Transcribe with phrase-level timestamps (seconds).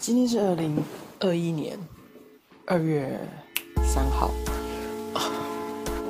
[0.00, 0.76] 今天是二零
[1.18, 1.76] 二一年
[2.66, 3.18] 二月
[3.82, 4.30] 三号。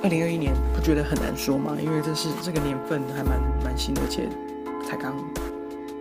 [0.02, 1.76] 二零二一年不觉得很难说吗？
[1.82, 4.28] 因为这是这个年份还蛮蛮新的，而且
[4.86, 5.16] 才刚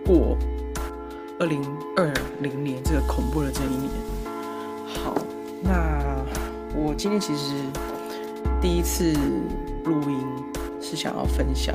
[0.04, 0.36] 过
[1.40, 1.60] 二零
[1.96, 3.90] 二零年这个恐怖的这一年。
[4.86, 5.16] 好，
[5.62, 5.98] 那
[6.76, 7.54] 我今天其实
[8.60, 9.14] 第一次
[9.84, 10.20] 录音
[10.80, 11.74] 是想要分享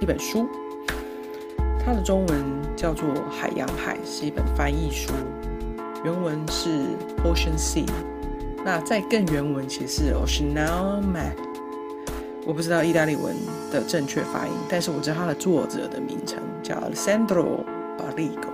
[0.00, 0.48] 一本书。
[1.84, 2.44] 它的中文
[2.76, 5.12] 叫做《海洋海》，是一本翻译书，
[6.04, 6.86] 原文是
[7.24, 7.84] Ocean Sea。
[8.64, 11.32] 那再更原文其实是 Oceanomad，。
[12.46, 13.34] 我不知道意大利文
[13.72, 17.64] 的正确发音，但是我知道它的作者的名称叫 Alessandro
[17.98, 18.50] Barrico，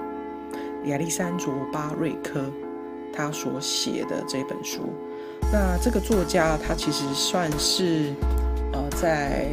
[0.87, 2.41] 亚历山卓巴瑞科，
[3.13, 4.81] 他所写的这本书。
[5.53, 8.15] 那这个作家他其实算是
[8.73, 9.49] 呃，在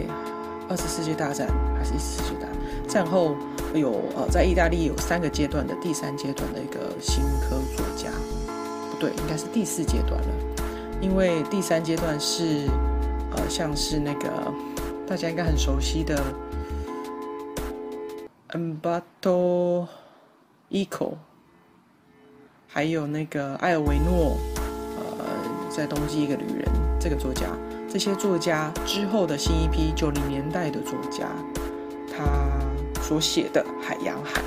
[0.69, 2.54] 二次世界大战还是一次世界大战
[2.85, 3.35] 战后。
[3.73, 8.09] 有呃，在意大利有三个阶段的第三阶段的一个新科作家，
[8.89, 10.27] 不对，应该是第四阶段了。
[11.01, 12.69] 因为第三阶段是
[13.35, 14.29] 呃，像是那个
[15.05, 16.23] 大家应该很熟悉的
[18.51, 19.87] Umberto
[20.71, 21.15] Eco，
[22.69, 24.37] 还有那个艾尔维诺，
[24.95, 25.25] 呃，
[25.69, 26.65] 在冬季一个旅人
[26.97, 27.47] 这个作家，
[27.89, 31.27] 这些作家之后的新一批九零年代的作家，
[32.09, 32.54] 他。
[33.07, 34.41] 所写的《海洋海》，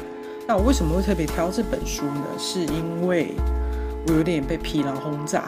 [0.45, 2.25] 那我为什么会特别挑这本书呢？
[2.37, 3.33] 是因为
[4.09, 5.43] 我有点被疲劳轰炸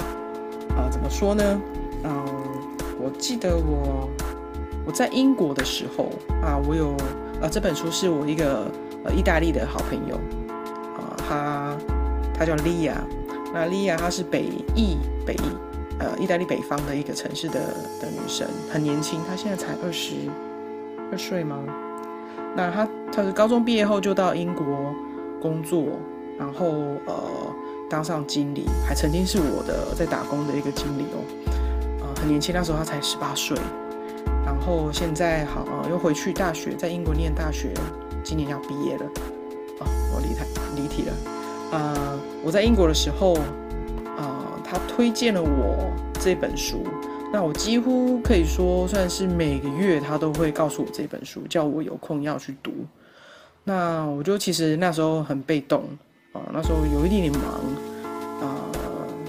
[0.76, 0.86] 啊！
[0.88, 1.60] 怎么说呢？
[2.04, 2.24] 嗯，
[3.00, 4.08] 我记得我
[4.86, 6.92] 我在英国的时候啊，我有
[7.42, 8.70] 啊这本书是我一个
[9.04, 10.14] 呃意大利的好朋友
[10.96, 11.76] 啊，她
[12.32, 12.94] 她叫莉亚，
[13.52, 14.44] 那莉亚她是北
[14.76, 15.36] 意北
[15.98, 17.58] 呃意大利北方的一个城市的
[18.00, 20.14] 的女生，很年轻，她现在才二十
[21.10, 21.58] 二岁吗？
[22.56, 22.88] 那他。
[23.12, 24.64] 他是高中毕业后就到英国
[25.42, 25.84] 工作，
[26.38, 26.68] 然后
[27.06, 27.14] 呃
[27.90, 31.18] 当上经理，还曾经是我的在打工的一个经理哦，
[32.00, 33.58] 呃很年轻，那时候他才十八岁，
[34.46, 37.74] 然后现在好呃又回去大学，在英国念大学，
[38.22, 39.06] 今年要毕业了，
[39.80, 40.46] 哦我离台
[40.76, 41.12] 离题了，
[41.72, 43.34] 呃我在英国的时候，
[44.16, 44.24] 呃
[44.62, 46.84] 他推荐了我这本书。
[47.32, 52.72] 那我几乎可以说算是每个月他都会告诉我这本书，叫我有空要去读。
[53.62, 55.84] 那我就其实那时候很被动
[56.32, 57.42] 啊，那时候有一点点忙
[58.40, 58.56] 啊，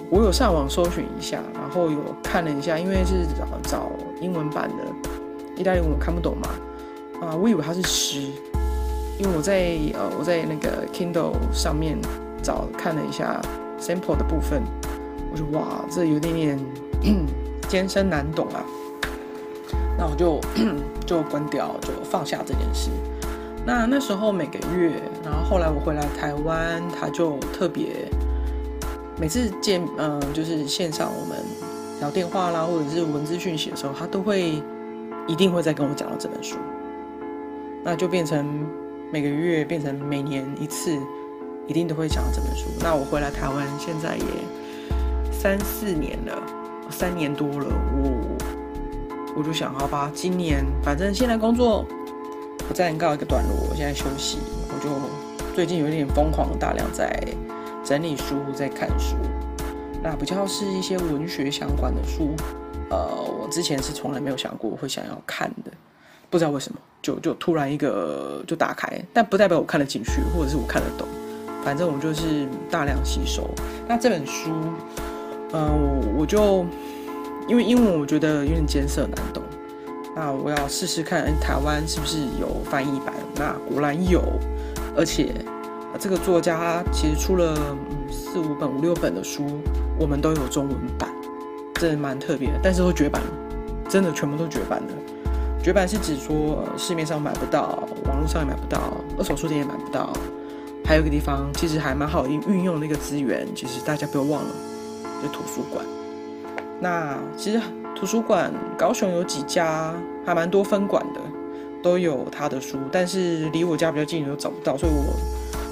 [0.09, 4.83] 我有上网搜寻一下，然后有看了一下，因为是找找英文版的，
[5.55, 6.49] 意大利文我看不懂嘛
[7.21, 8.21] 啊，我以为它是诗，
[9.19, 11.99] 因为我在呃我在那个 Kindle 上面
[12.41, 13.39] 找看了一下
[13.79, 14.63] sample 的部分，
[15.31, 16.59] 我说哇，这有点点。
[17.71, 18.65] 艰深难懂啊，
[19.97, 20.41] 那我就
[21.07, 22.89] 就关掉，就放下这件事。
[23.65, 24.91] 那那时候每个月，
[25.23, 28.09] 然后后来我回来台湾，他就特别
[29.17, 31.37] 每次见，嗯，就是线上我们
[32.01, 34.61] 聊电话啦，或者是文字讯息的时候，他都会
[35.25, 36.57] 一定会再跟我讲到这本书。
[37.85, 38.67] 那就变成
[39.13, 40.99] 每个月变成每年一次，
[41.67, 42.65] 一定都会讲到这本书。
[42.81, 46.60] 那我回来台湾，现在也三四年了。
[46.91, 47.65] 三年多了，
[47.95, 48.37] 我
[49.37, 51.85] 我就想，好吧，今年反正现在工作
[52.67, 54.89] 我暂告一个段落，我现在休息，我就
[55.55, 57.17] 最近有点疯狂，大量在
[57.83, 59.15] 整理书，在看书，
[60.03, 62.35] 那比较是一些文学相关的书，
[62.89, 62.97] 呃，
[63.41, 65.71] 我之前是从来没有想过会想要看的，
[66.29, 71.07] 不知道为什么，就就突然一个就打开，但不代表我看得进去，或者是我看得懂，
[71.63, 73.49] 反正我就是大量吸收。
[73.87, 74.51] 那这本书。
[75.53, 76.65] 嗯，我我就
[77.47, 79.43] 因为英文我觉得有点艰涩难懂，
[80.15, 83.13] 那我要试试看台湾是不是有翻译版。
[83.35, 84.21] 那果然有，
[84.95, 85.33] 而且
[85.99, 87.55] 这个作家其实出了
[88.09, 89.45] 四五本、五六本的书，
[89.99, 91.09] 我们都有中文版，
[91.75, 92.59] 真的蛮特别的。
[92.63, 93.21] 但是都绝版，
[93.89, 94.93] 真的全部都绝版的。
[95.61, 100.11] 绝版是指说市面上买不到，网络上也买不到，二手书店也买不到。
[100.85, 104.49] 还有一个地方其实还蛮好运运用那个资源，其实大家不要忘了。
[105.21, 105.85] 就图书馆，
[106.79, 107.61] 那其实
[107.95, 109.93] 图书馆高雄有几家，
[110.25, 111.21] 还蛮多分馆的，
[111.83, 115.13] 都有他的书，但是离我家比较近都找不到，所以我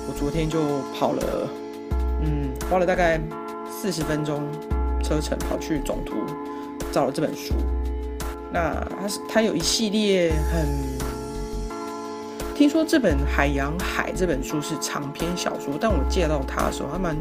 [0.08, 0.60] 我昨天就
[0.98, 1.50] 跑了，
[2.22, 3.20] 嗯，花了大概
[3.72, 4.44] 四十分钟
[5.02, 6.14] 车程跑去总图
[6.92, 7.56] 找了这本书。
[8.52, 10.68] 那它是它有一系列很，
[12.56, 17.18] 听说这本《海洋海》这本书是长篇小说，但我借到它的时候还蛮。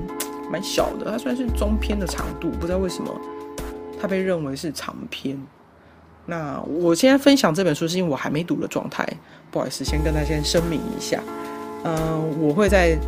[0.51, 3.11] 蛮小的，它算是中篇的长度，不知道为什么
[4.01, 5.39] 它被认为是长篇。
[6.27, 9.07] 那我现在分享这本书是因为我还没读的状态，
[9.51, 11.21] 不好意思，先跟大家先声明一下。
[11.85, 12.99] 嗯，我会在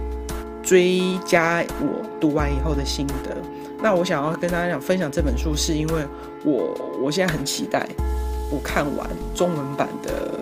[0.62, 3.37] 追加我读完以后的心得。
[3.82, 6.04] 那我想要跟大家讲分享这本书，是因为
[6.44, 7.88] 我我现在很期待
[8.50, 10.40] 我看完中文版的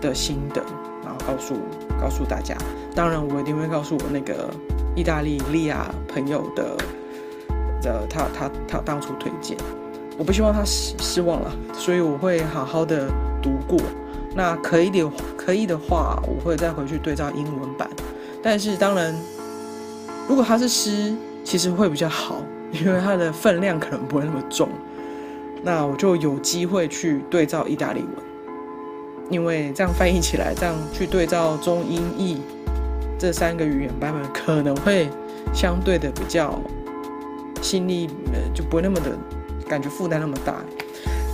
[0.00, 0.62] 的心得，
[1.04, 1.54] 然后告诉
[2.00, 2.56] 告诉大家。
[2.94, 4.50] 当然，我一定会告诉我那个
[4.94, 6.76] 意大利利亚朋友的
[7.82, 9.56] 的他他他当初推荐，
[10.18, 13.08] 我不希望他失失望了，所以我会好好的
[13.42, 13.78] 读过。
[14.34, 17.88] 那可以的可以的话，我会再回去对照英文版。
[18.42, 19.14] 但是当然，
[20.28, 21.14] 如果它是诗。
[21.44, 22.40] 其实会比较好，
[22.70, 24.68] 因为它的分量可能不会那么重，
[25.64, 28.10] 那我就有机会去对照意大利文，
[29.28, 32.40] 因为这样翻译起来，这样去对照中英译
[33.22, 35.08] 这三个语言版本，可能会
[35.54, 36.60] 相对的比较
[37.62, 39.16] 心力呃就不会那么的
[39.68, 40.56] 感觉负担那么大。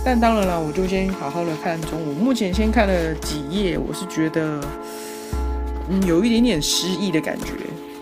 [0.05, 4.61] 但当然了，我就先好好的看中文，目前先看了几页，我是觉得
[5.89, 7.53] 嗯有一点点失意的感觉。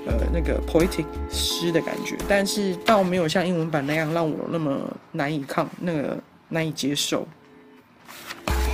[0.06, 4.78] 呃，那个 poetic 诗的感觉，但是倒没有像英文版那样让我那么
[5.14, 6.18] 难以抗，那个
[6.50, 7.26] 难以接受。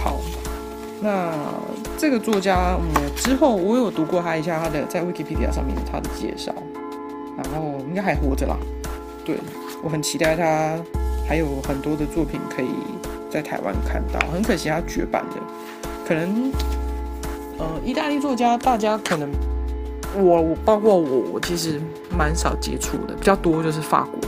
[0.04, 0.20] 好，
[1.04, 1.34] 那
[1.98, 6.54] 这个作家，我之后我有读过他一下他的在 Wikipedia 上面他的介绍，
[7.36, 8.56] 然后应该还活着啦。
[9.26, 9.38] 对
[9.84, 10.78] 我很期待他
[11.28, 12.70] 还有很多的作品可以
[13.30, 15.44] 在台湾看到，很可惜他绝版了。
[16.08, 16.52] 可能，
[17.60, 19.30] 呃，意大利作家大家可能。
[20.16, 21.82] 我我包括我，我其实
[22.16, 24.20] 蛮少接触的，比较多就是法国，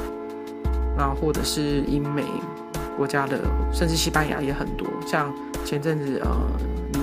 [0.98, 2.24] 然后或者是英美
[2.98, 3.40] 国家的，
[3.72, 4.88] 甚至西班牙也很多。
[5.06, 5.34] 像
[5.64, 6.30] 前阵子呃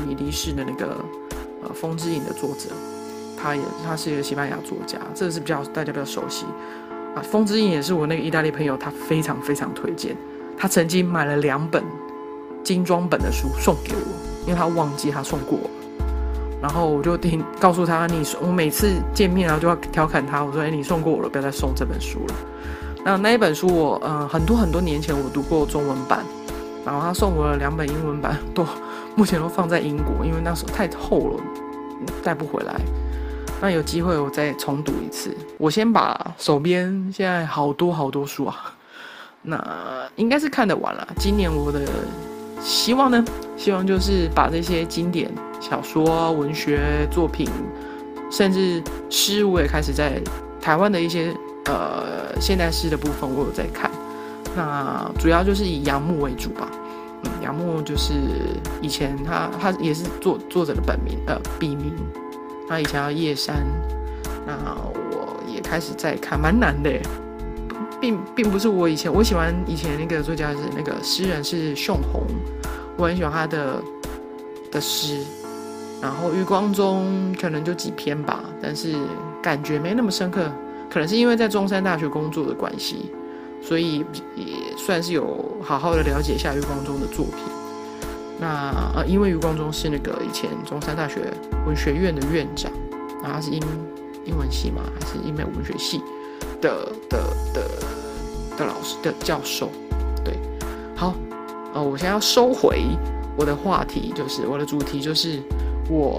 [0.07, 0.97] 离离世的那个
[1.63, 2.71] 呃《风之影》的作者，
[3.41, 6.47] 他也他是一个西班牙作家，这个是比较大家比较熟悉
[7.15, 7.19] 啊。
[7.23, 10.17] 《风之影》也是我那个意大利朋友，他非常非常推荐，
[10.57, 11.83] 他曾经买了两本
[12.63, 15.59] 精装本的书送给我，因为他忘记他送过。
[16.61, 22.35] 然后我就听告诉他，你我每次见面然后就要调侃他，我说：“哎，你送过我了，不要再送这本书了。”
[23.05, 26.25] 那那一本书我呃很多很多年前我读过中文版，
[26.85, 28.65] 然后他送我了两本英文版， 都
[29.17, 31.41] 目前都放在英国，因为那时候太厚了，
[32.23, 32.75] 带不回来。
[33.61, 35.37] 那有机会我再重读一次。
[35.59, 38.75] 我先把手边现在好多好多书啊，
[39.43, 41.07] 那应该是看得完了。
[41.19, 41.81] 今年我的
[42.61, 43.25] 希望呢，
[43.57, 45.31] 希望就是把这些经典。
[45.61, 47.49] 小说、文学作品，
[48.33, 50.21] 甚至诗，我也开始在
[50.61, 51.33] 台湾的一些
[51.67, 53.91] 呃现代诗的部分，我有在看。
[54.55, 56.69] 那主要就是以杨牧为主吧。
[57.25, 58.13] 嗯，杨牧就是
[58.81, 61.93] 以前他他也是作作者的本名呃笔名，
[62.69, 63.65] 他以前叫叶山。
[64.45, 64.53] 那
[65.13, 66.91] 我也开始在看，蛮难的，
[68.01, 72.27] 并并不是我以前我喜欢以前那个作家是那个诗人是熊红，
[72.97, 73.81] 我很喜欢他的
[74.73, 75.21] 的诗。
[76.01, 78.97] 然后余光中可能就几篇吧，但是
[79.41, 80.51] 感觉没那么深刻，
[80.93, 83.11] 可能是因为在中山大学工作的关系，
[83.63, 84.05] 所以
[84.37, 87.37] 也算是有好好的了解一下余光中的作品。
[88.39, 91.33] 那呃，因为余光中是那个以前中山大学
[91.67, 92.71] 文学院的院长，
[93.23, 93.63] 然后他是英
[94.27, 96.03] 英文系嘛，还是英美文学系
[96.61, 97.19] 的的
[97.55, 97.63] 的
[98.59, 99.71] 的老师的教授？
[100.23, 100.37] 对，
[100.95, 101.15] 好，
[101.73, 102.85] 呃，我现在要收回
[103.39, 105.41] 我的话题，就是我的主题就是。
[105.91, 106.17] 我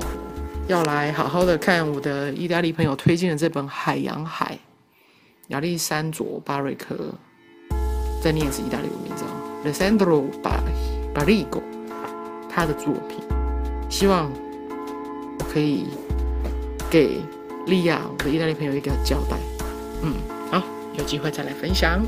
[0.68, 4.56] 要来好好的看我的意大利朋友推荐的这本《海洋海》，
[5.50, 6.96] 亚历山卓·巴瑞克，
[8.22, 9.32] 再念一次意大利文名字啊
[9.66, 10.24] ，Alessandro
[11.14, 11.62] Barrigo，
[12.50, 13.20] 他的作品，
[13.90, 14.32] 希望
[15.40, 15.88] 我可以
[16.90, 17.20] 给
[17.68, 19.38] 利亚我的意大利朋友一个交代。
[20.02, 20.14] 嗯，
[20.50, 20.64] 好，
[20.98, 22.02] 有机会再来分享。